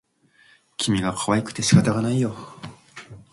[0.77, 2.35] 君がかわいくて仕方がないよ